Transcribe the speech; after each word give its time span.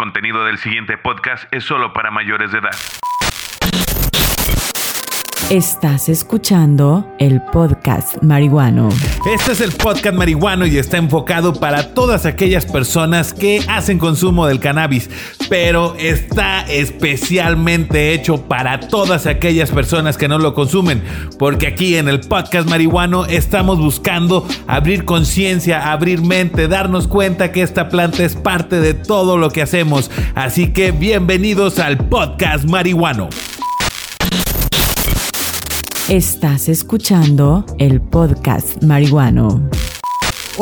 contenido 0.00 0.46
del 0.46 0.56
siguiente 0.56 0.96
podcast 0.96 1.44
es 1.52 1.62
solo 1.62 1.92
para 1.92 2.10
mayores 2.10 2.52
de 2.52 2.58
edad. 2.60 3.09
Estás 5.50 6.08
escuchando 6.08 7.04
el 7.18 7.42
podcast 7.42 8.22
marihuano. 8.22 8.88
Este 9.34 9.50
es 9.50 9.60
el 9.60 9.72
podcast 9.72 10.14
marihuano 10.14 10.64
y 10.64 10.78
está 10.78 10.96
enfocado 10.96 11.54
para 11.54 11.92
todas 11.92 12.24
aquellas 12.24 12.66
personas 12.66 13.34
que 13.34 13.60
hacen 13.66 13.98
consumo 13.98 14.46
del 14.46 14.60
cannabis, 14.60 15.10
pero 15.48 15.96
está 15.96 16.60
especialmente 16.70 18.14
hecho 18.14 18.42
para 18.46 18.78
todas 18.78 19.26
aquellas 19.26 19.72
personas 19.72 20.16
que 20.16 20.28
no 20.28 20.38
lo 20.38 20.54
consumen, 20.54 21.02
porque 21.36 21.66
aquí 21.66 21.96
en 21.96 22.06
el 22.08 22.20
podcast 22.20 22.70
marihuano 22.70 23.26
estamos 23.26 23.80
buscando 23.80 24.46
abrir 24.68 25.04
conciencia, 25.04 25.90
abrir 25.90 26.22
mente, 26.22 26.68
darnos 26.68 27.08
cuenta 27.08 27.50
que 27.50 27.62
esta 27.62 27.88
planta 27.88 28.22
es 28.22 28.36
parte 28.36 28.80
de 28.80 28.94
todo 28.94 29.36
lo 29.36 29.50
que 29.50 29.62
hacemos. 29.62 30.12
Así 30.36 30.68
que 30.68 30.92
bienvenidos 30.92 31.80
al 31.80 31.98
podcast 31.98 32.66
marihuano. 32.66 33.28
Estás 36.10 36.68
escuchando 36.68 37.64
el 37.78 38.00
podcast 38.00 38.82
marihuano. 38.82 39.70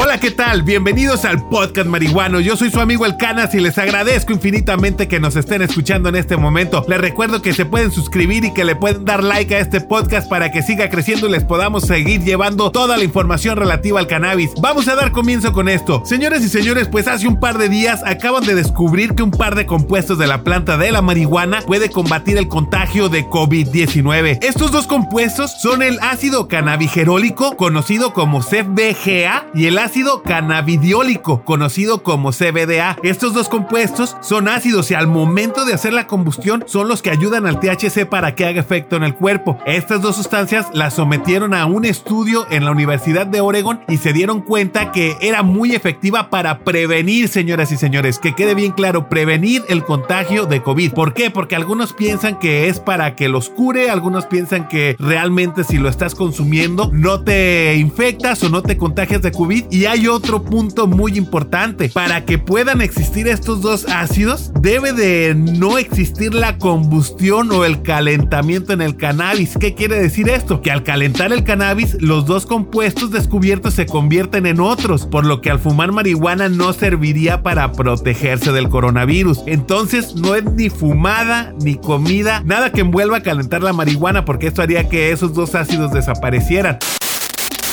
Hola, 0.00 0.20
¿qué 0.20 0.30
tal? 0.30 0.62
Bienvenidos 0.62 1.24
al 1.24 1.48
podcast 1.48 1.88
marihuano. 1.88 2.38
Yo 2.38 2.56
soy 2.56 2.70
su 2.70 2.78
amigo 2.78 3.04
El 3.04 3.16
Canas 3.16 3.52
y 3.56 3.58
les 3.58 3.78
agradezco 3.78 4.32
infinitamente 4.32 5.08
que 5.08 5.18
nos 5.18 5.34
estén 5.34 5.60
escuchando 5.60 6.08
en 6.08 6.14
este 6.14 6.36
momento. 6.36 6.84
Les 6.86 7.00
recuerdo 7.00 7.42
que 7.42 7.52
se 7.52 7.66
pueden 7.66 7.90
suscribir 7.90 8.44
y 8.44 8.54
que 8.54 8.64
le 8.64 8.76
pueden 8.76 9.04
dar 9.04 9.24
like 9.24 9.52
a 9.52 9.58
este 9.58 9.80
podcast 9.80 10.28
para 10.28 10.52
que 10.52 10.62
siga 10.62 10.88
creciendo 10.88 11.26
y 11.26 11.32
les 11.32 11.42
podamos 11.42 11.82
seguir 11.82 12.22
llevando 12.22 12.70
toda 12.70 12.96
la 12.96 13.02
información 13.02 13.56
relativa 13.56 13.98
al 13.98 14.06
cannabis. 14.06 14.52
Vamos 14.62 14.86
a 14.86 14.94
dar 14.94 15.10
comienzo 15.10 15.52
con 15.52 15.68
esto. 15.68 16.04
Señores 16.04 16.44
y 16.44 16.48
señores, 16.48 16.86
pues 16.86 17.08
hace 17.08 17.26
un 17.26 17.40
par 17.40 17.58
de 17.58 17.68
días 17.68 18.00
acaban 18.06 18.44
de 18.44 18.54
descubrir 18.54 19.16
que 19.16 19.24
un 19.24 19.32
par 19.32 19.56
de 19.56 19.66
compuestos 19.66 20.16
de 20.16 20.28
la 20.28 20.44
planta 20.44 20.78
de 20.78 20.92
la 20.92 21.02
marihuana 21.02 21.62
puede 21.62 21.90
combatir 21.90 22.38
el 22.38 22.46
contagio 22.46 23.08
de 23.08 23.26
COVID-19. 23.26 24.38
Estos 24.42 24.70
dos 24.70 24.86
compuestos 24.86 25.60
son 25.60 25.82
el 25.82 25.98
ácido 26.02 26.46
cannabigerólico, 26.46 27.56
conocido 27.56 28.12
como 28.12 28.42
CBGA, 28.42 29.48
y 29.54 29.66
el 29.66 29.76
ácido 29.78 29.87
cannabidiólico, 30.24 31.42
conocido 31.44 32.02
como 32.02 32.30
CBDA. 32.30 32.98
Estos 33.02 33.32
dos 33.32 33.48
compuestos 33.48 34.16
son 34.20 34.48
ácidos 34.48 34.90
y 34.90 34.94
al 34.94 35.06
momento 35.06 35.64
de 35.64 35.74
hacer 35.74 35.92
la 35.92 36.06
combustión 36.06 36.64
son 36.66 36.88
los 36.88 37.00
que 37.00 37.10
ayudan 37.10 37.46
al 37.46 37.58
THC 37.58 38.06
para 38.06 38.34
que 38.34 38.44
haga 38.44 38.60
efecto 38.60 38.96
en 38.96 39.02
el 39.02 39.14
cuerpo. 39.14 39.58
Estas 39.66 40.02
dos 40.02 40.16
sustancias 40.16 40.66
las 40.74 40.94
sometieron 40.94 41.54
a 41.54 41.66
un 41.66 41.84
estudio 41.84 42.46
en 42.50 42.64
la 42.64 42.70
Universidad 42.70 43.26
de 43.26 43.40
Oregon 43.40 43.80
y 43.88 43.96
se 43.96 44.12
dieron 44.12 44.42
cuenta 44.42 44.92
que 44.92 45.16
era 45.20 45.42
muy 45.42 45.74
efectiva 45.74 46.28
para 46.30 46.58
prevenir, 46.60 47.28
señoras 47.28 47.72
y 47.72 47.76
señores, 47.76 48.18
que 48.18 48.34
quede 48.34 48.54
bien 48.54 48.72
claro, 48.72 49.08
prevenir 49.08 49.64
el 49.68 49.84
contagio 49.84 50.46
de 50.46 50.62
COVID. 50.62 50.92
¿Por 50.92 51.14
qué? 51.14 51.30
Porque 51.30 51.56
algunos 51.56 51.94
piensan 51.94 52.38
que 52.38 52.68
es 52.68 52.78
para 52.78 53.16
que 53.16 53.28
los 53.28 53.48
cure, 53.48 53.90
algunos 53.90 54.26
piensan 54.26 54.68
que 54.68 54.96
realmente 54.98 55.64
si 55.64 55.78
lo 55.78 55.88
estás 55.88 56.14
consumiendo 56.14 56.90
no 56.92 57.22
te 57.22 57.76
infectas 57.76 58.42
o 58.42 58.48
no 58.48 58.62
te 58.62 58.76
contagias 58.76 59.22
de 59.22 59.32
COVID 59.32 59.64
hay 59.86 60.08
otro 60.08 60.42
punto 60.42 60.86
muy 60.86 61.16
importante. 61.16 61.88
Para 61.88 62.24
que 62.24 62.38
puedan 62.38 62.80
existir 62.80 63.28
estos 63.28 63.60
dos 63.60 63.86
ácidos, 63.88 64.50
debe 64.60 64.92
de 64.92 65.34
no 65.34 65.78
existir 65.78 66.34
la 66.34 66.58
combustión 66.58 67.50
o 67.52 67.64
el 67.64 67.82
calentamiento 67.82 68.72
en 68.72 68.82
el 68.82 68.96
cannabis. 68.96 69.56
¿Qué 69.58 69.74
quiere 69.74 70.00
decir 70.00 70.28
esto? 70.28 70.62
Que 70.62 70.70
al 70.70 70.82
calentar 70.82 71.32
el 71.32 71.44
cannabis, 71.44 71.96
los 72.00 72.26
dos 72.26 72.46
compuestos 72.46 73.10
descubiertos 73.10 73.74
se 73.74 73.86
convierten 73.86 74.46
en 74.46 74.60
otros, 74.60 75.06
por 75.06 75.24
lo 75.24 75.40
que 75.40 75.50
al 75.50 75.58
fumar 75.58 75.92
marihuana 75.92 76.48
no 76.48 76.72
serviría 76.72 77.42
para 77.42 77.72
protegerse 77.72 78.52
del 78.52 78.68
coronavirus. 78.68 79.40
Entonces 79.46 80.14
no 80.16 80.34
es 80.34 80.44
ni 80.44 80.70
fumada 80.70 81.54
ni 81.62 81.76
comida, 81.76 82.42
nada 82.44 82.72
que 82.72 82.80
envuelva 82.80 83.18
a 83.18 83.22
calentar 83.22 83.62
la 83.62 83.72
marihuana, 83.72 84.24
porque 84.24 84.48
esto 84.48 84.62
haría 84.62 84.88
que 84.88 85.12
esos 85.12 85.34
dos 85.34 85.54
ácidos 85.54 85.92
desaparecieran 85.92 86.78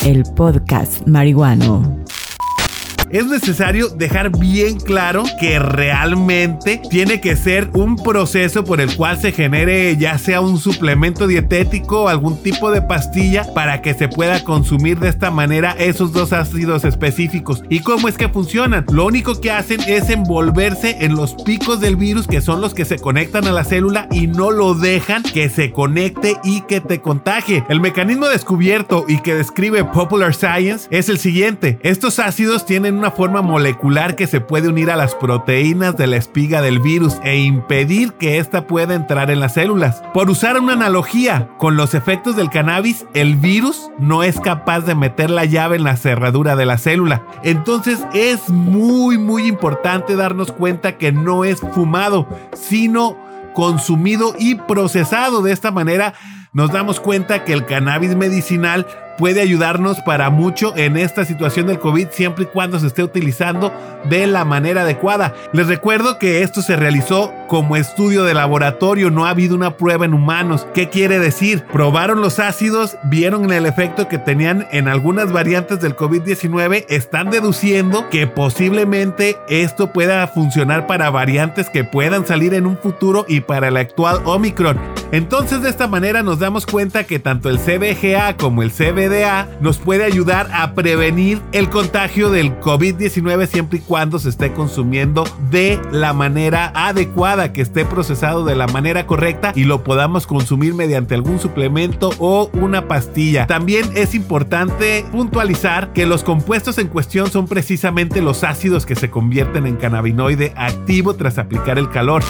el 0.04 0.22
podcast 0.34 1.06
marihuano 1.06 2.04
es 3.10 3.26
necesario 3.26 3.88
dejar 3.88 4.36
bien 4.36 4.78
claro 4.80 5.24
que 5.40 5.58
realmente 5.58 6.80
tiene 6.90 7.20
que 7.20 7.36
ser 7.36 7.70
un 7.72 7.96
proceso 7.96 8.64
por 8.64 8.80
el 8.80 8.94
cual 8.96 9.18
se 9.18 9.32
genere 9.32 9.96
ya 9.96 10.18
sea 10.18 10.40
un 10.40 10.58
suplemento 10.58 11.26
dietético 11.26 12.04
o 12.04 12.08
algún 12.08 12.42
tipo 12.42 12.70
de 12.70 12.82
pastilla 12.82 13.44
para 13.54 13.82
que 13.82 13.94
se 13.94 14.08
pueda 14.08 14.42
consumir 14.44 14.98
de 14.98 15.08
esta 15.08 15.30
manera 15.30 15.76
esos 15.78 16.12
dos 16.12 16.32
ácidos 16.32 16.84
específicos. 16.84 17.62
¿Y 17.68 17.80
cómo 17.80 18.08
es 18.08 18.16
que 18.16 18.28
funcionan? 18.28 18.84
Lo 18.90 19.06
único 19.06 19.40
que 19.40 19.50
hacen 19.50 19.80
es 19.86 20.10
envolverse 20.10 20.96
en 21.00 21.14
los 21.14 21.34
picos 21.34 21.80
del 21.80 21.96
virus 21.96 22.26
que 22.26 22.40
son 22.40 22.60
los 22.60 22.74
que 22.74 22.84
se 22.84 22.98
conectan 22.98 23.46
a 23.46 23.52
la 23.52 23.64
célula 23.64 24.08
y 24.10 24.26
no 24.26 24.50
lo 24.50 24.74
dejan 24.74 25.22
que 25.22 25.48
se 25.48 25.70
conecte 25.72 26.36
y 26.44 26.62
que 26.62 26.80
te 26.80 27.00
contagie. 27.00 27.64
El 27.68 27.80
mecanismo 27.80 28.28
descubierto 28.28 29.04
y 29.08 29.20
que 29.20 29.34
describe 29.34 29.84
Popular 29.84 30.34
Science 30.34 30.88
es 30.90 31.08
el 31.08 31.18
siguiente. 31.18 31.78
Estos 31.82 32.18
ácidos 32.18 32.66
tienen 32.66 32.96
forma 33.10 33.42
molecular 33.42 34.16
que 34.16 34.26
se 34.26 34.40
puede 34.40 34.68
unir 34.68 34.90
a 34.90 34.96
las 34.96 35.14
proteínas 35.14 35.96
de 35.96 36.06
la 36.06 36.16
espiga 36.16 36.62
del 36.62 36.80
virus 36.80 37.16
e 37.22 37.38
impedir 37.38 38.14
que 38.14 38.38
ésta 38.38 38.66
pueda 38.66 38.94
entrar 38.94 39.30
en 39.30 39.40
las 39.40 39.54
células. 39.54 40.02
Por 40.14 40.30
usar 40.30 40.58
una 40.58 40.74
analogía, 40.74 41.48
con 41.58 41.76
los 41.76 41.94
efectos 41.94 42.36
del 42.36 42.50
cannabis, 42.50 43.06
el 43.14 43.36
virus 43.36 43.90
no 43.98 44.22
es 44.22 44.40
capaz 44.40 44.80
de 44.80 44.94
meter 44.94 45.30
la 45.30 45.44
llave 45.44 45.76
en 45.76 45.84
la 45.84 45.96
cerradura 45.96 46.56
de 46.56 46.66
la 46.66 46.78
célula. 46.78 47.22
Entonces 47.42 48.06
es 48.14 48.48
muy 48.48 49.18
muy 49.18 49.46
importante 49.46 50.16
darnos 50.16 50.52
cuenta 50.52 50.98
que 50.98 51.12
no 51.12 51.44
es 51.44 51.60
fumado, 51.60 52.28
sino 52.54 53.16
consumido 53.54 54.34
y 54.38 54.56
procesado. 54.56 55.42
De 55.42 55.52
esta 55.52 55.70
manera 55.70 56.14
nos 56.52 56.72
damos 56.72 57.00
cuenta 57.00 57.44
que 57.44 57.52
el 57.52 57.66
cannabis 57.66 58.16
medicinal 58.16 58.86
puede 59.16 59.40
ayudarnos 59.40 60.00
para 60.00 60.30
mucho 60.30 60.76
en 60.76 60.96
esta 60.96 61.24
situación 61.24 61.66
del 61.66 61.78
COVID 61.78 62.08
siempre 62.10 62.44
y 62.44 62.48
cuando 62.48 62.78
se 62.78 62.86
esté 62.86 63.02
utilizando 63.02 63.72
de 64.08 64.26
la 64.26 64.44
manera 64.44 64.82
adecuada. 64.82 65.34
Les 65.52 65.66
recuerdo 65.66 66.18
que 66.18 66.42
esto 66.42 66.62
se 66.62 66.76
realizó 66.76 67.32
como 67.48 67.76
estudio 67.76 68.24
de 68.24 68.34
laboratorio, 68.34 69.10
no 69.10 69.26
ha 69.26 69.30
habido 69.30 69.54
una 69.54 69.76
prueba 69.76 70.04
en 70.04 70.14
humanos. 70.14 70.66
¿Qué 70.74 70.88
quiere 70.88 71.18
decir? 71.18 71.64
Probaron 71.72 72.20
los 72.20 72.38
ácidos, 72.38 72.96
vieron 73.04 73.52
el 73.52 73.66
efecto 73.66 74.08
que 74.08 74.18
tenían 74.18 74.66
en 74.70 74.88
algunas 74.88 75.32
variantes 75.32 75.80
del 75.80 75.96
COVID-19, 75.96 76.86
están 76.88 77.30
deduciendo 77.30 78.08
que 78.08 78.26
posiblemente 78.26 79.36
esto 79.48 79.92
pueda 79.92 80.26
funcionar 80.26 80.86
para 80.86 81.10
variantes 81.10 81.70
que 81.70 81.84
puedan 81.84 82.26
salir 82.26 82.54
en 82.54 82.66
un 82.66 82.76
futuro 82.76 83.24
y 83.28 83.40
para 83.40 83.68
el 83.68 83.76
actual 83.76 84.20
Omicron. 84.24 84.78
Entonces 85.12 85.62
de 85.62 85.70
esta 85.70 85.86
manera 85.86 86.22
nos 86.22 86.38
damos 86.38 86.66
cuenta 86.66 87.04
que 87.04 87.18
tanto 87.18 87.48
el 87.48 87.58
CBGA 87.58 88.36
como 88.36 88.62
el 88.62 88.70
CBDA 88.70 89.48
nos 89.60 89.78
puede 89.78 90.04
ayudar 90.04 90.48
a 90.52 90.74
prevenir 90.74 91.40
el 91.52 91.70
contagio 91.70 92.30
del 92.30 92.58
COVID-19 92.60 93.46
siempre 93.46 93.78
y 93.78 93.82
cuando 93.82 94.18
se 94.18 94.28
esté 94.28 94.52
consumiendo 94.52 95.24
de 95.50 95.80
la 95.92 96.12
manera 96.12 96.72
adecuada, 96.74 97.52
que 97.52 97.62
esté 97.62 97.84
procesado 97.84 98.44
de 98.44 98.56
la 98.56 98.66
manera 98.66 99.06
correcta 99.06 99.52
y 99.54 99.64
lo 99.64 99.84
podamos 99.84 100.26
consumir 100.26 100.74
mediante 100.74 101.14
algún 101.14 101.38
suplemento 101.38 102.10
o 102.18 102.50
una 102.54 102.88
pastilla. 102.88 103.46
También 103.46 103.86
es 103.94 104.14
importante 104.14 105.04
puntualizar 105.12 105.92
que 105.92 106.06
los 106.06 106.24
compuestos 106.24 106.78
en 106.78 106.88
cuestión 106.88 107.30
son 107.30 107.46
precisamente 107.46 108.20
los 108.20 108.44
ácidos 108.44 108.86
que 108.86 108.94
se 108.96 109.10
convierten 109.10 109.66
en 109.66 109.76
cannabinoide 109.76 110.52
activo 110.56 111.14
tras 111.14 111.38
aplicar 111.38 111.78
el 111.78 111.90
calor. 111.90 112.22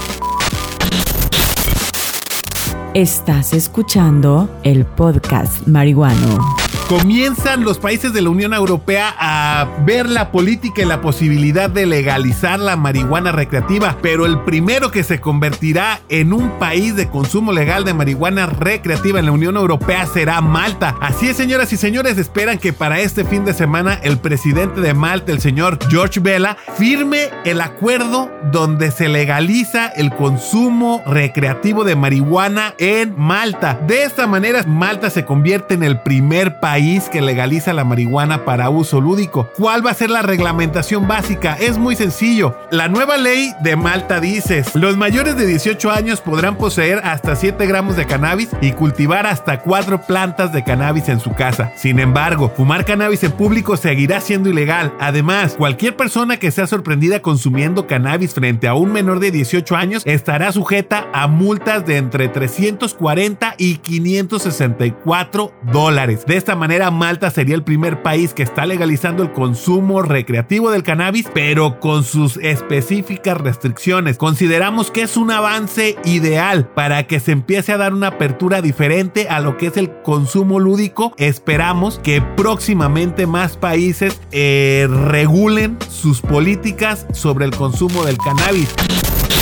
Estás 2.97 3.53
escuchando 3.53 4.49
el 4.63 4.87
podcast 4.87 5.69
marihuano 5.69 6.66
comienzan 6.89 7.65
los 7.65 7.79
países 7.79 8.13
de 8.13 8.23
la 8.23 8.31
Unión 8.31 8.55
Europea 8.55 9.13
a 9.19 9.67
ver 9.85 10.09
la 10.09 10.31
política 10.31 10.83
y 10.83 10.85
la 10.85 11.01
posibilidad 11.01 11.69
de 11.69 11.85
legalizar 11.85 12.61
la 12.61 12.77
marihuana 12.77 13.33
recreativa, 13.33 13.97
pero 14.03 14.25
el 14.25 14.41
primero 14.43 14.93
que 14.93 15.03
se 15.03 15.21
convertirá 15.21 16.01
en 16.09 16.33
un 16.33 16.59
país 16.61 16.95
de 16.95 17.09
consumo 17.09 17.51
legal 17.53 17.85
de 17.85 17.93
marihuana 17.93 18.47
recreativa 18.47 19.19
en 19.19 19.27
la 19.27 19.33
Unión 19.33 19.57
Europea 19.57 20.07
será 20.07 20.41
Malta. 20.41 20.95
Así 21.01 21.29
es, 21.29 21.37
señoras 21.37 21.73
y 21.73 21.77
señores, 21.77 22.19
esperan 22.19 22.59
que 22.59 22.73
para 22.73 23.01
este 23.01 23.25
fin 23.25 23.45
de 23.45 23.53
semana 23.53 23.99
el 24.05 24.19
presidente 24.19 24.81
de 24.81 24.95
Malta, 24.95 25.33
el 25.33 25.41
señor 25.41 25.79
George 25.91 26.21
Vela, 26.21 26.57
firme 26.77 27.31
el 27.45 27.61
acuerdo 27.63 28.31
donde 28.53 28.93
se 28.93 29.09
legaliza 29.09 29.89
el 29.89 30.15
consumo 30.15 31.03
recreativo 31.05 31.83
de 31.83 31.97
marihuana 31.97 32.75
en 32.79 33.15
Malta. 33.19 33.81
De 33.89 34.05
esta 34.05 34.29
manera, 34.29 34.63
Malta 34.67 35.11
se 35.11 35.25
convierte 35.25 35.75
en 35.75 35.83
el 35.83 36.01
primer 36.01 36.61
país 36.61 36.76
país 36.77 37.09
que 37.09 37.23
legaliza 37.23 37.73
la 37.73 37.85
marihuana 37.85 38.45
para 38.45 38.69
uso 38.69 39.01
lúdico. 39.01 39.49
¿Cuál 39.57 39.87
va 39.87 39.93
a 39.93 39.95
ser 39.95 40.11
la 40.11 40.21
reglamentación 40.21 41.09
básica? 41.09 41.57
Es 41.59 41.79
muy 41.79 41.97
sencillo. 41.97 42.55
La 42.71 42.87
nueva 42.89 43.17
ley 43.17 43.55
de 43.63 43.77
Malta 43.77 44.21
dice, 44.21 44.63
los 44.75 44.95
mayores 44.95 45.39
de 45.39 45.47
18 45.47 45.91
años 45.91 46.21
podrán 46.21 46.57
poseer 46.57 47.01
hasta 47.03 47.35
7 47.35 47.65
gramos 47.65 47.97
de 47.97 48.05
cannabis 48.05 48.51
y 48.61 48.73
cultivar 48.73 49.27
hasta 49.27 49.61
4 49.61 50.03
plantas 50.03 50.53
de 50.53 50.65
cannabis 50.65 51.09
en 51.09 51.19
su 51.19 51.33
casa. 51.33 51.73
Sin 51.77 51.99
embargo, 51.99 52.53
fumar 52.55 52.85
cannabis 52.85 53.25
en 53.25 53.33
público 53.33 53.79
seguirá 53.79 54.21
siendo 54.21 54.51
ilegal. 54.51 54.93
Además, 55.01 55.55
cualquier 55.57 55.97
persona 55.97 56.37
que 56.37 56.51
sea 56.51 56.67
sorprendida 56.67 57.23
consumiendo 57.23 57.87
cannabis 57.87 58.35
frente 58.35 58.69
a 58.69 58.75
un 58.75 58.93
menor 58.93 59.19
de 59.19 59.31
18 59.31 59.77
años 59.77 60.03
estará 60.05 60.53
sujeta 60.53 61.09
a 61.15 61.27
multas 61.27 61.87
de 61.87 61.97
entre 61.97 62.29
340 62.29 63.55
y 63.57 63.77
564 63.79 65.55
dólares. 65.73 66.27
De 66.27 66.37
esta 66.37 66.55
manera, 66.55 66.66
Malta 66.67 67.31
sería 67.31 67.55
el 67.55 67.63
primer 67.63 68.03
país 68.03 68.35
que 68.35 68.43
está 68.43 68.67
legalizando 68.67 69.23
el 69.23 69.33
consumo 69.33 70.03
recreativo 70.03 70.71
del 70.71 70.83
cannabis, 70.83 71.27
pero 71.33 71.79
con 71.79 72.03
sus 72.03 72.39
específicas 72.39 73.39
restricciones. 73.39 74.19
Consideramos 74.19 74.91
que 74.91 75.03
es 75.03 75.17
un 75.17 75.31
avance 75.31 75.97
ideal 76.05 76.69
para 76.69 77.07
que 77.07 77.21
se 77.21 77.33
empiece 77.33 77.73
a 77.73 77.77
dar 77.77 77.95
una 77.95 78.09
apertura 78.09 78.63
diferente 78.63 79.29
a 79.29 79.41
lo 79.41 79.57
que 79.57 79.69
es 79.69 79.77
el 79.77 80.03
consumo 80.03 80.59
lúdico. 80.59 81.15
Esperamos 81.19 82.01
que 82.01 82.21
próximamente 82.21 83.27
más 83.27 83.57
países 83.57 84.21
eh, 84.33 84.89
regulen 84.91 85.79
sus 85.89 86.21
políticas 86.21 87.07
sobre 87.13 87.45
el 87.45 87.53
consumo 87.53 88.05
del 88.05 88.19
cannabis. 88.19 88.75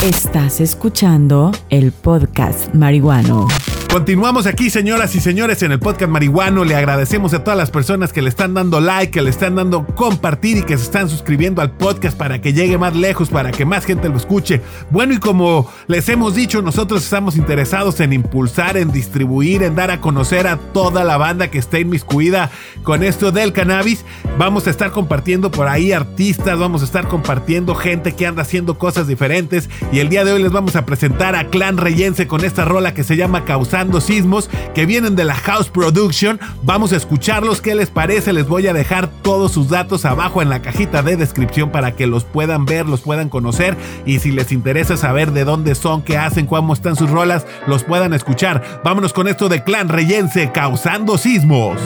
Estás 0.02 0.60
escuchando 0.60 1.52
el 1.70 1.90
podcast 1.90 2.74
marihuano. 2.74 3.48
Continuamos 3.94 4.46
aquí, 4.46 4.70
señoras 4.70 5.14
y 5.14 5.20
señores, 5.20 5.62
en 5.62 5.70
el 5.70 5.78
podcast 5.78 6.10
marihuano. 6.10 6.64
Le 6.64 6.74
agradecemos 6.74 7.32
a 7.32 7.44
todas 7.44 7.56
las 7.56 7.70
personas 7.70 8.12
que 8.12 8.22
le 8.22 8.28
están 8.28 8.52
dando 8.52 8.80
like, 8.80 9.12
que 9.12 9.22
le 9.22 9.30
están 9.30 9.54
dando 9.54 9.86
compartir 9.86 10.56
y 10.56 10.62
que 10.64 10.76
se 10.76 10.82
están 10.82 11.08
suscribiendo 11.08 11.62
al 11.62 11.70
podcast 11.70 12.18
para 12.18 12.40
que 12.40 12.52
llegue 12.52 12.76
más 12.76 12.96
lejos, 12.96 13.28
para 13.28 13.52
que 13.52 13.64
más 13.64 13.84
gente 13.84 14.08
lo 14.08 14.16
escuche. 14.16 14.60
Bueno, 14.90 15.14
y 15.14 15.18
como 15.18 15.70
les 15.86 16.08
hemos 16.08 16.34
dicho, 16.34 16.60
nosotros 16.60 17.04
estamos 17.04 17.36
interesados 17.36 18.00
en 18.00 18.12
impulsar, 18.12 18.76
en 18.76 18.90
distribuir, 18.90 19.62
en 19.62 19.76
dar 19.76 19.92
a 19.92 20.00
conocer 20.00 20.48
a 20.48 20.56
toda 20.56 21.04
la 21.04 21.16
banda 21.16 21.46
que 21.46 21.58
está 21.58 21.78
inmiscuida 21.78 22.50
con 22.82 23.04
esto 23.04 23.30
del 23.30 23.52
cannabis. 23.52 24.04
Vamos 24.38 24.66
a 24.66 24.70
estar 24.70 24.90
compartiendo 24.90 25.52
por 25.52 25.68
ahí 25.68 25.92
artistas, 25.92 26.58
vamos 26.58 26.82
a 26.82 26.86
estar 26.86 27.06
compartiendo 27.06 27.76
gente 27.76 28.10
que 28.16 28.26
anda 28.26 28.42
haciendo 28.42 28.76
cosas 28.76 29.06
diferentes. 29.06 29.70
Y 29.92 30.00
el 30.00 30.08
día 30.08 30.24
de 30.24 30.32
hoy 30.32 30.42
les 30.42 30.50
vamos 30.50 30.74
a 30.74 30.84
presentar 30.84 31.36
a 31.36 31.46
Clan 31.46 31.76
Reyense 31.76 32.26
con 32.26 32.44
esta 32.44 32.64
rola 32.64 32.92
que 32.92 33.04
se 33.04 33.16
llama 33.16 33.44
Causar 33.44 33.83
sismos 34.00 34.48
que 34.74 34.86
vienen 34.86 35.16
de 35.16 35.24
la 35.24 35.34
House 35.34 35.68
Production. 35.68 36.40
Vamos 36.62 36.92
a 36.92 36.96
escucharlos, 36.96 37.60
¿qué 37.60 37.74
les 37.74 37.90
parece? 37.90 38.32
Les 38.32 38.48
voy 38.48 38.66
a 38.66 38.72
dejar 38.72 39.08
todos 39.22 39.52
sus 39.52 39.68
datos 39.68 40.04
abajo 40.04 40.42
en 40.42 40.48
la 40.48 40.62
cajita 40.62 41.02
de 41.02 41.16
descripción 41.16 41.70
para 41.70 41.92
que 41.92 42.06
los 42.06 42.24
puedan 42.24 42.64
ver, 42.64 42.86
los 42.86 43.02
puedan 43.02 43.28
conocer 43.28 43.76
y 44.06 44.18
si 44.18 44.30
les 44.30 44.52
interesa 44.52 44.96
saber 44.96 45.32
de 45.32 45.44
dónde 45.44 45.74
son, 45.74 46.02
qué 46.02 46.16
hacen, 46.16 46.46
cómo 46.46 46.72
están 46.72 46.96
sus 46.96 47.10
rolas, 47.10 47.46
los 47.66 47.84
puedan 47.84 48.14
escuchar. 48.14 48.80
Vámonos 48.84 49.12
con 49.12 49.28
esto 49.28 49.48
de 49.48 49.62
Clan 49.62 49.88
Reyense 49.88 50.50
causando 50.52 51.18
sismos. 51.18 51.78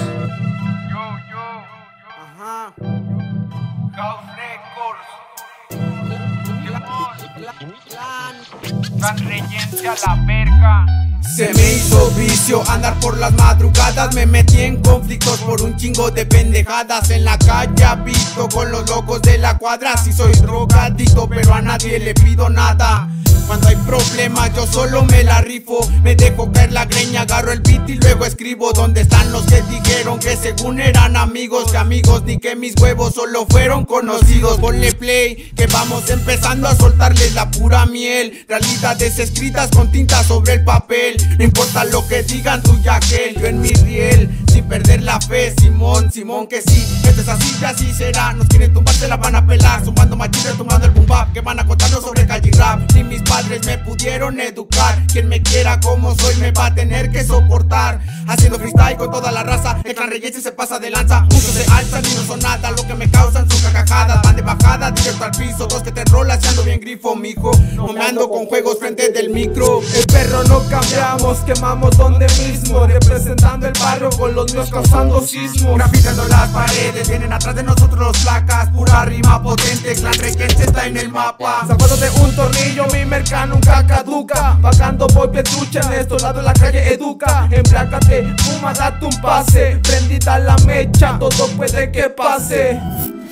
a 9.88 9.94
la 10.06 10.26
verga. 10.26 11.07
Se 11.22 11.52
me 11.54 11.72
hizo 11.74 12.10
vicio 12.10 12.62
andar 12.68 12.98
por 13.00 13.16
las 13.16 13.32
madrugadas. 13.32 14.14
Me 14.14 14.26
metí 14.26 14.60
en 14.60 14.82
conflictos 14.82 15.38
por 15.40 15.62
un 15.62 15.76
chingo 15.76 16.10
de 16.10 16.26
pendejadas. 16.26 17.10
En 17.10 17.24
la 17.24 17.38
calle 17.38 18.02
visto 18.04 18.48
con 18.48 18.70
los 18.70 18.88
locos 18.88 19.22
de 19.22 19.38
la 19.38 19.56
cuadra. 19.58 19.96
Si 19.96 20.12
soy 20.12 20.32
drogadito 20.32 21.28
pero 21.28 21.54
a 21.54 21.62
nadie 21.62 21.98
le 21.98 22.14
pido 22.14 22.48
nada 22.48 23.08
cuando 23.48 23.68
hay 23.68 23.76
problemas 23.76 24.54
yo 24.54 24.66
solo 24.66 25.02
me 25.04 25.24
la 25.24 25.40
rifo. 25.40 25.78
Me 26.04 26.14
dejo 26.14 26.52
caer 26.52 26.70
la 26.72 26.84
greña, 26.84 27.22
agarro 27.22 27.50
el 27.50 27.60
beat 27.60 27.88
y 27.88 27.94
luego 27.94 28.24
escribo. 28.26 28.72
¿Dónde 28.72 29.00
están 29.00 29.32
los 29.32 29.44
que 29.46 29.62
dijeron 29.62 30.20
que 30.20 30.36
según 30.36 30.80
eran 30.80 31.16
amigos? 31.16 31.72
Que 31.72 31.78
amigos 31.78 32.22
ni 32.24 32.38
que 32.38 32.54
mis 32.54 32.74
huevos 32.80 33.14
solo 33.14 33.46
fueron 33.48 33.86
conocidos. 33.86 34.58
Ponle 34.58 34.92
play, 34.92 35.50
que 35.56 35.66
vamos 35.66 36.08
empezando 36.10 36.68
a 36.68 36.76
soltarles 36.76 37.34
la 37.34 37.50
pura 37.50 37.86
miel. 37.86 38.44
Realidades 38.46 39.18
escritas 39.18 39.70
con 39.70 39.90
tinta 39.90 40.22
sobre 40.22 40.54
el 40.54 40.64
papel. 40.64 41.16
No 41.38 41.44
importa 41.44 41.84
lo 41.84 42.06
que 42.06 42.22
digan 42.22 42.62
tú 42.62 42.78
ya 42.82 43.00
que 43.00 43.34
yo 43.40 43.46
en 43.46 43.60
mi 43.60 43.70
riel 43.70 44.28
perder 44.68 45.02
la 45.02 45.20
fe, 45.20 45.54
Simón, 45.58 46.12
Simón 46.12 46.46
que 46.46 46.60
sí 46.62 46.86
Esto 47.04 47.22
es 47.22 47.28
así 47.28 47.64
así 47.64 47.92
será 47.92 48.32
Nos 48.34 48.46
quieren 48.48 48.72
tumbar, 48.72 48.94
se 48.94 49.08
la 49.08 49.16
van 49.16 49.34
a 49.34 49.46
pelar 49.46 49.84
Sumando 49.84 50.16
machines, 50.16 50.56
tomando 50.56 50.86
el 50.86 50.92
boom 50.92 51.06
Que 51.32 51.40
van 51.40 51.58
a 51.58 51.66
contarnos 51.66 52.02
sobre 52.02 52.26
calle 52.26 52.50
rap 52.56 52.80
Ni 52.94 53.02
mis 53.04 53.22
padres 53.22 53.64
me 53.66 53.78
pudieron 53.78 54.38
educar. 54.40 55.02
Quien 55.12 55.28
me 55.28 55.42
quiera 55.42 55.80
como 55.80 56.14
soy 56.16 56.36
me 56.36 56.52
va 56.52 56.66
a 56.66 56.74
tener 56.74 57.10
que 57.10 57.24
soportar. 57.24 58.00
Haciendo 58.26 58.58
freestyle 58.58 58.96
con 58.96 59.10
toda 59.10 59.32
la 59.32 59.42
raza, 59.42 59.80
el 59.84 59.94
clan 59.94 60.10
Reyes 60.10 60.42
se 60.42 60.52
pasa 60.52 60.78
de 60.78 60.90
lanza. 60.90 61.22
Muchos 61.22 61.52
se 61.52 61.64
alzan 61.70 62.04
y 62.04 62.14
no 62.14 62.22
son 62.24 62.40
nada, 62.40 62.70
lo 62.70 62.86
que 62.86 62.94
me 62.94 63.10
causan 63.10 63.48
son 63.50 63.60
cacajadas. 63.60 64.22
Van 64.22 64.36
de 64.36 64.42
bajada, 64.42 64.90
directo 64.90 65.24
al 65.24 65.30
piso, 65.32 65.66
dos 65.66 65.82
que 65.82 65.92
te 65.92 66.04
rolas, 66.04 66.44
ando 66.46 66.62
bien 66.62 66.80
grifo, 66.80 67.16
mijo. 67.16 67.50
No 67.72 67.88
con 68.28 68.46
juegos 68.46 68.78
frente 68.78 69.10
del 69.10 69.30
micro. 69.30 69.80
El 69.94 70.06
perro 70.06 70.44
no 70.44 70.62
cambiamos, 70.68 71.38
quemamos 71.38 71.96
donde 71.96 72.26
mismo. 72.26 72.86
Representando 72.86 73.66
el 73.66 73.72
barrio 73.78 74.10
con 74.10 74.34
los 74.34 74.52
míos 74.58 74.70
causando 74.70 75.20
sismos. 75.20 75.76
Grafitando 75.76 76.26
las 76.28 76.48
paredes, 76.50 77.08
vienen 77.08 77.32
atrás 77.32 77.54
de 77.54 77.62
nosotros 77.62 77.98
los 77.98 78.18
placas. 78.18 78.70
Pura 78.70 79.04
rima 79.04 79.42
potente, 79.42 79.94
clan 79.94 80.14
Reyes 80.14 80.60
está 80.60 80.86
en 80.86 80.96
el 80.96 81.08
mapa. 81.10 81.64
Sacado 81.66 81.96
de 81.96 82.10
un 82.20 82.34
tornillo, 82.34 82.86
mi 82.92 83.04
mercado 83.04 83.54
nunca 83.54 83.86
caduca 83.86 84.58
Pagando 84.60 85.06
por 85.06 85.30
petrucha 85.30 85.80
en 85.80 86.00
estos 86.00 86.22
lados 86.22 86.42
la 86.44 86.52
calle 86.52 86.92
educa. 86.92 87.48
Emplácate, 87.50 88.34
fuma, 88.38 88.72
date 88.72 89.04
un 89.04 89.20
pase. 89.20 89.80
Prendida 89.82 90.38
la 90.38 90.56
mecha, 90.58 91.18
todo 91.18 91.46
puede 91.56 91.90
que 91.90 92.08
pase. 92.10 92.80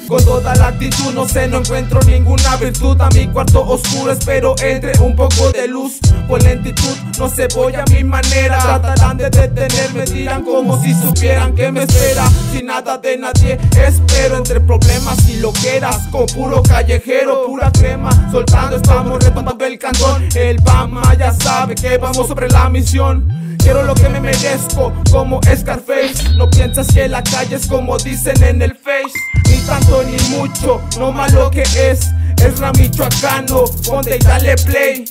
Con 0.08 0.24
toda 0.24 0.54
la 0.54 0.68
actitud 0.68 1.12
no 1.14 1.26
sé, 1.26 1.48
no 1.48 1.58
encuentro 1.58 2.00
ninguna 2.02 2.56
virtud. 2.56 3.00
A 3.00 3.08
mi 3.08 3.26
cuarto 3.26 3.62
oscuro 3.62 4.12
espero 4.12 4.54
entre 4.62 4.92
un 5.00 5.16
poco 5.16 5.50
de 5.50 5.66
luz. 5.66 5.98
Con 6.28 6.40
lentitud, 6.40 6.96
no 7.18 7.28
se 7.28 7.48
voy 7.48 7.74
a 7.74 7.84
mi 7.90 8.04
manera. 8.04 8.58
Tratarán 8.58 9.16
de 9.16 9.30
detenerme, 9.30 9.85
dirán 10.16 10.42
como 10.42 10.80
si 10.82 10.94
supieran 10.94 11.54
que 11.54 11.70
me 11.70 11.82
espera 11.82 12.28
Sin 12.52 12.66
nada 12.66 12.98
de 12.98 13.16
nadie 13.16 13.58
espero 13.86 14.36
entre 14.36 14.60
problemas 14.60 15.28
y 15.28 15.36
loqueras 15.38 16.08
Con 16.10 16.26
puro 16.26 16.62
callejero, 16.62 17.46
pura 17.46 17.70
crema 17.72 18.10
Soltando 18.30 18.76
estamos 18.76 19.22
retomando 19.22 19.64
el 19.64 19.78
cantón 19.78 20.28
El 20.34 20.58
Bama 20.58 21.14
ya 21.14 21.32
sabe 21.32 21.74
que 21.74 21.98
vamos 21.98 22.26
sobre 22.28 22.48
la 22.48 22.68
misión 22.68 23.46
Quiero 23.58 23.82
lo 23.82 23.94
que 23.94 24.08
me 24.08 24.20
merezco, 24.20 24.92
como 25.10 25.40
Scarface. 25.42 26.36
No 26.36 26.48
piensas 26.48 26.86
que 26.86 27.08
la 27.08 27.20
calle 27.20 27.56
es 27.56 27.66
como 27.66 27.98
dicen 27.98 28.40
en 28.44 28.62
el 28.62 28.76
Face. 28.76 29.18
Ni 29.48 29.56
tanto 29.66 30.04
ni 30.04 30.16
mucho, 30.36 30.80
no 31.00 31.10
malo 31.10 31.50
que 31.50 31.62
es. 31.62 32.12
Es 32.44 32.60
la 32.60 32.70
michoacano, 32.70 33.64
ponte 33.84 34.14
y 34.14 34.18
dale 34.20 34.54
play. 34.54 35.04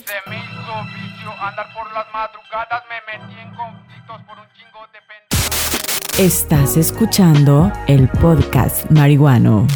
Andar 1.39 1.68
por 1.74 1.92
las 1.94 2.06
madrugadas. 2.13 2.84
Me 2.89 3.20
metí 3.20 3.39
en 3.39 3.54
conflictos 3.56 4.22
por 4.24 4.38
un 4.39 4.46
chingo 4.54 4.88
de 4.94 6.24
Estás 6.24 6.77
escuchando 6.77 7.72
el 7.88 8.08
podcast 8.08 8.89
marihuano. 8.92 9.68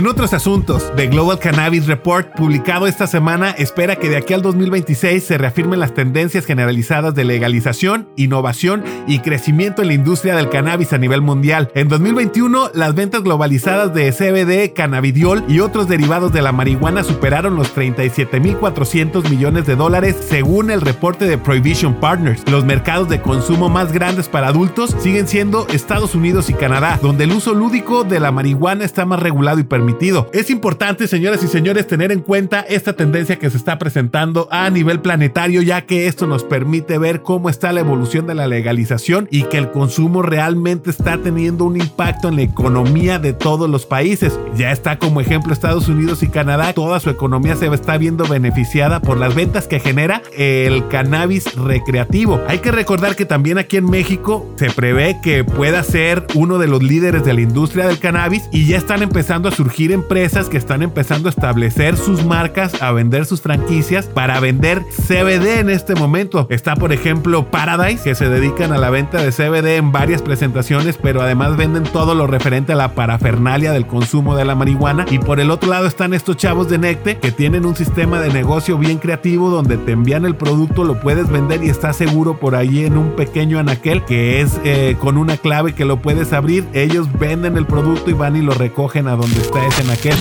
En 0.00 0.06
otros 0.06 0.32
asuntos, 0.32 0.90
The 0.96 1.08
Global 1.08 1.38
Cannabis 1.38 1.86
Report, 1.86 2.34
publicado 2.34 2.86
esta 2.86 3.06
semana, 3.06 3.50
espera 3.50 3.96
que 3.96 4.08
de 4.08 4.16
aquí 4.16 4.32
al 4.32 4.40
2026 4.40 5.22
se 5.22 5.36
reafirmen 5.36 5.78
las 5.78 5.92
tendencias 5.92 6.46
generalizadas 6.46 7.14
de 7.14 7.24
legalización, 7.24 8.08
innovación 8.16 8.82
y 9.06 9.18
crecimiento 9.18 9.82
en 9.82 9.88
la 9.88 9.92
industria 9.92 10.36
del 10.36 10.48
cannabis 10.48 10.94
a 10.94 10.98
nivel 10.98 11.20
mundial. 11.20 11.70
En 11.74 11.88
2021, 11.88 12.70
las 12.72 12.94
ventas 12.94 13.22
globalizadas 13.22 13.92
de 13.92 14.10
CBD, 14.10 14.72
cannabidiol 14.72 15.44
y 15.48 15.60
otros 15.60 15.86
derivados 15.86 16.32
de 16.32 16.40
la 16.40 16.52
marihuana 16.52 17.04
superaron 17.04 17.54
los 17.54 17.76
37.400 17.76 19.28
millones 19.28 19.66
de 19.66 19.76
dólares 19.76 20.16
según 20.26 20.70
el 20.70 20.80
reporte 20.80 21.26
de 21.26 21.36
Prohibition 21.36 21.92
Partners. 22.00 22.50
Los 22.50 22.64
mercados 22.64 23.10
de 23.10 23.20
consumo 23.20 23.68
más 23.68 23.92
grandes 23.92 24.30
para 24.30 24.48
adultos 24.48 24.96
siguen 24.98 25.28
siendo 25.28 25.68
Estados 25.68 26.14
Unidos 26.14 26.48
y 26.48 26.54
Canadá, 26.54 26.98
donde 27.02 27.24
el 27.24 27.32
uso 27.32 27.52
lúdico 27.52 28.02
de 28.02 28.18
la 28.18 28.32
marihuana 28.32 28.86
está 28.86 29.04
más 29.04 29.20
regulado 29.20 29.60
y 29.60 29.64
permitido 29.64 29.89
Es 30.32 30.50
importante, 30.50 31.08
señoras 31.08 31.42
y 31.42 31.48
señores, 31.48 31.86
tener 31.86 32.12
en 32.12 32.20
cuenta 32.20 32.60
esta 32.60 32.94
tendencia 32.94 33.38
que 33.38 33.50
se 33.50 33.56
está 33.56 33.78
presentando 33.78 34.48
a 34.50 34.70
nivel 34.70 35.00
planetario, 35.00 35.62
ya 35.62 35.86
que 35.86 36.06
esto 36.06 36.26
nos 36.26 36.44
permite 36.44 36.98
ver 36.98 37.22
cómo 37.22 37.50
está 37.50 37.72
la 37.72 37.80
evolución 37.80 38.26
de 38.26 38.34
la 38.34 38.46
legalización 38.46 39.26
y 39.30 39.44
que 39.44 39.58
el 39.58 39.70
consumo 39.70 40.22
realmente 40.22 40.90
está 40.90 41.18
teniendo 41.18 41.64
un 41.64 41.76
impacto 41.76 42.28
en 42.28 42.36
la 42.36 42.42
economía 42.42 43.18
de 43.18 43.32
todos 43.32 43.68
los 43.68 43.86
países. 43.86 44.38
Ya 44.56 44.70
está 44.70 44.98
como 44.98 45.20
ejemplo 45.20 45.52
Estados 45.52 45.88
Unidos 45.88 46.22
y 46.22 46.28
Canadá, 46.28 46.72
toda 46.72 47.00
su 47.00 47.10
economía 47.10 47.56
se 47.56 47.66
está 47.66 47.98
viendo 47.98 48.26
beneficiada 48.26 49.00
por 49.00 49.16
las 49.16 49.34
ventas 49.34 49.66
que 49.66 49.80
genera 49.80 50.22
el 50.36 50.86
cannabis 50.88 51.54
recreativo. 51.54 52.40
Hay 52.48 52.58
que 52.58 52.72
recordar 52.72 53.16
que 53.16 53.24
también 53.24 53.58
aquí 53.58 53.76
en 53.76 53.88
México 53.88 54.46
se 54.56 54.70
prevé 54.70 55.18
que 55.22 55.44
pueda 55.44 55.82
ser 55.82 56.26
uno 56.34 56.58
de 56.58 56.66
los 56.66 56.82
líderes 56.82 57.24
de 57.24 57.34
la 57.34 57.40
industria 57.40 57.86
del 57.86 57.98
cannabis 57.98 58.42
y 58.52 58.66
ya 58.66 58.76
están 58.76 59.02
empezando 59.02 59.48
a 59.48 59.52
surgir 59.52 59.69
empresas 59.78 60.48
que 60.48 60.58
están 60.58 60.82
empezando 60.82 61.28
a 61.28 61.30
establecer 61.30 61.96
sus 61.96 62.24
marcas, 62.24 62.82
a 62.82 62.92
vender 62.92 63.24
sus 63.24 63.40
franquicias 63.40 64.06
para 64.06 64.38
vender 64.40 64.82
CBD 65.06 65.60
en 65.60 65.70
este 65.70 65.94
momento. 65.94 66.46
Está 66.50 66.76
por 66.76 66.92
ejemplo 66.92 67.50
Paradise 67.50 68.04
que 68.04 68.14
se 68.14 68.28
dedican 68.28 68.72
a 68.72 68.78
la 68.78 68.90
venta 68.90 69.22
de 69.22 69.32
CBD 69.32 69.76
en 69.76 69.92
varias 69.92 70.20
presentaciones, 70.20 70.98
pero 71.00 71.22
además 71.22 71.56
venden 71.56 71.84
todo 71.84 72.14
lo 72.14 72.26
referente 72.26 72.72
a 72.72 72.76
la 72.76 72.94
parafernalia 72.94 73.72
del 73.72 73.86
consumo 73.86 74.36
de 74.36 74.44
la 74.44 74.54
marihuana. 74.54 75.06
Y 75.10 75.18
por 75.18 75.40
el 75.40 75.50
otro 75.50 75.70
lado 75.70 75.86
están 75.86 76.12
estos 76.12 76.36
chavos 76.36 76.68
de 76.68 76.78
Necte 76.78 77.18
que 77.18 77.32
tienen 77.32 77.64
un 77.64 77.74
sistema 77.74 78.20
de 78.20 78.30
negocio 78.30 78.76
bien 78.76 78.98
creativo 78.98 79.48
donde 79.48 79.78
te 79.78 79.92
envían 79.92 80.26
el 80.26 80.34
producto, 80.36 80.84
lo 80.84 81.00
puedes 81.00 81.30
vender 81.30 81.64
y 81.64 81.70
estás 81.70 81.96
seguro 81.96 82.38
por 82.38 82.54
ahí 82.54 82.84
en 82.84 82.98
un 82.98 83.12
pequeño 83.16 83.58
anaquel 83.58 84.04
que 84.04 84.42
es 84.42 84.60
eh, 84.64 84.96
con 85.00 85.16
una 85.16 85.36
clave 85.36 85.74
que 85.74 85.84
lo 85.84 86.02
puedes 86.02 86.32
abrir. 86.32 86.66
Ellos 86.74 87.08
venden 87.18 87.56
el 87.56 87.66
producto 87.66 88.10
y 88.10 88.14
van 88.14 88.36
y 88.36 88.42
lo 88.42 88.52
recogen 88.52 89.08
a 89.08 89.16
donde 89.16 89.40
está 89.40 89.59
anaquel. 89.60 90.14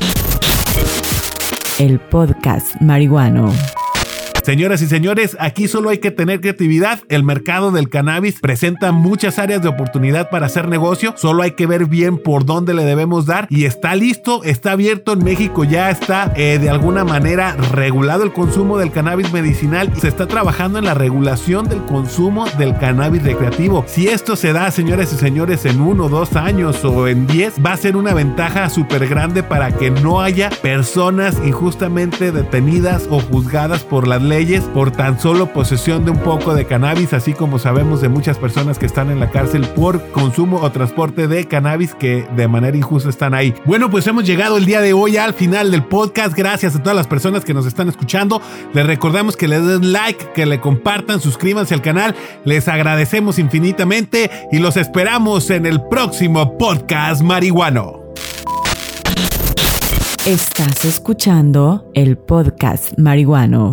El 1.79 1.99
podcast 1.99 2.75
marihuano. 2.81 3.78
Señoras 4.43 4.81
y 4.81 4.87
señores, 4.87 5.37
aquí 5.39 5.67
solo 5.67 5.89
hay 5.89 5.99
que 5.99 6.11
tener 6.11 6.41
creatividad. 6.41 6.99
El 7.09 7.23
mercado 7.23 7.71
del 7.71 7.89
cannabis 7.89 8.39
presenta 8.39 8.91
muchas 8.91 9.37
áreas 9.37 9.61
de 9.61 9.67
oportunidad 9.67 10.29
para 10.29 10.47
hacer 10.47 10.67
negocio. 10.67 11.13
Solo 11.17 11.43
hay 11.43 11.51
que 11.51 11.67
ver 11.67 11.85
bien 11.85 12.17
por 12.17 12.45
dónde 12.45 12.73
le 12.73 12.83
debemos 12.83 13.25
dar. 13.25 13.47
Y 13.49 13.65
está 13.65 13.95
listo, 13.95 14.43
está 14.43 14.71
abierto 14.71 15.13
en 15.13 15.23
México. 15.23 15.63
Ya 15.65 15.89
está 15.91 16.33
eh, 16.35 16.57
de 16.59 16.69
alguna 16.69 17.03
manera 17.03 17.55
regulado 17.73 18.23
el 18.23 18.31
consumo 18.31 18.77
del 18.77 18.91
cannabis 18.91 19.31
medicinal. 19.33 19.91
Se 19.97 20.07
está 20.07 20.27
trabajando 20.27 20.79
en 20.79 20.85
la 20.85 20.93
regulación 20.93 21.67
del 21.67 21.83
consumo 21.83 22.45
del 22.57 22.77
cannabis 22.77 23.23
recreativo. 23.23 23.83
Si 23.87 24.07
esto 24.07 24.35
se 24.35 24.53
da, 24.53 24.71
señores 24.71 25.13
y 25.13 25.17
señores, 25.17 25.65
en 25.65 25.81
uno, 25.81 26.09
dos 26.09 26.35
años 26.35 26.83
o 26.85 27.07
en 27.07 27.27
diez, 27.27 27.53
va 27.63 27.73
a 27.73 27.77
ser 27.77 27.97
una 27.97 28.13
ventaja 28.13 28.69
súper 28.69 29.07
grande 29.07 29.43
para 29.43 29.71
que 29.71 29.91
no 29.91 30.21
haya 30.21 30.49
personas 30.61 31.37
injustamente 31.45 32.31
detenidas 32.31 33.07
o 33.09 33.19
juzgadas 33.19 33.83
por 33.83 34.07
las 34.07 34.21
leyes 34.29 34.63
por 34.65 34.91
tan 34.91 35.19
solo 35.19 35.51
posesión 35.51 36.05
de 36.05 36.11
un 36.11 36.19
poco 36.19 36.53
de 36.53 36.65
cannabis, 36.65 37.13
así 37.13 37.33
como 37.33 37.59
sabemos 37.59 37.99
de 37.99 38.09
muchas 38.09 38.37
personas 38.37 38.77
que 38.77 38.85
están 38.85 39.09
en 39.09 39.19
la 39.19 39.31
cárcel 39.31 39.67
por 39.75 40.11
consumo 40.11 40.61
o 40.61 40.71
transporte 40.71 41.27
de 41.27 41.47
cannabis 41.47 41.95
que 41.95 42.25
de 42.35 42.47
manera 42.47 42.77
injusta 42.77 43.09
están 43.09 43.33
ahí. 43.33 43.53
Bueno, 43.65 43.89
pues 43.89 44.07
hemos 44.07 44.25
llegado 44.25 44.57
el 44.57 44.65
día 44.65 44.81
de 44.81 44.93
hoy 44.93 45.17
al 45.17 45.33
final 45.33 45.71
del 45.71 45.83
podcast. 45.83 46.35
Gracias 46.35 46.75
a 46.75 46.79
todas 46.83 46.95
las 46.95 47.07
personas 47.07 47.43
que 47.43 47.53
nos 47.53 47.65
están 47.65 47.89
escuchando. 47.89 48.41
Les 48.73 48.85
recordamos 48.85 49.35
que 49.35 49.47
le 49.47 49.59
den 49.59 49.91
like, 49.91 50.31
que 50.33 50.45
le 50.45 50.61
compartan, 50.61 51.19
suscríbanse 51.19 51.73
al 51.73 51.81
canal. 51.81 52.15
Les 52.45 52.67
agradecemos 52.67 53.39
infinitamente 53.39 54.29
y 54.51 54.59
los 54.59 54.77
esperamos 54.77 55.49
en 55.49 55.65
el 55.65 55.81
próximo 55.81 56.57
podcast 56.57 57.21
marihuano. 57.21 57.99
Estás 60.25 60.85
escuchando 60.85 61.89
el 61.93 62.17
podcast 62.17 62.97
marihuano. 62.99 63.71